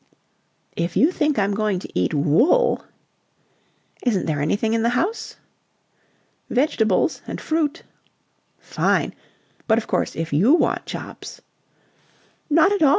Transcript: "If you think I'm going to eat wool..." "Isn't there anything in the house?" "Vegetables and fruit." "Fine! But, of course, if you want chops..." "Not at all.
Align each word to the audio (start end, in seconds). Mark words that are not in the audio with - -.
"If 0.75 0.97
you 0.97 1.11
think 1.11 1.37
I'm 1.37 1.53
going 1.53 1.77
to 1.77 1.89
eat 1.93 2.11
wool..." 2.11 2.83
"Isn't 4.01 4.25
there 4.25 4.41
anything 4.41 4.73
in 4.73 4.81
the 4.81 4.89
house?" 4.97 5.35
"Vegetables 6.49 7.21
and 7.27 7.39
fruit." 7.39 7.83
"Fine! 8.57 9.13
But, 9.67 9.77
of 9.77 9.85
course, 9.85 10.15
if 10.15 10.33
you 10.33 10.55
want 10.55 10.87
chops..." 10.87 11.41
"Not 12.49 12.71
at 12.71 12.81
all. 12.81 12.89